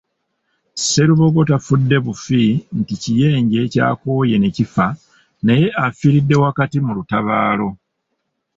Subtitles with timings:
[0.75, 2.41] Sserubogo tafudde bufi
[2.79, 4.87] nti kiyenje kyakooye ne kifa
[5.45, 7.69] naye afiiridde wakati mu lutabaalo.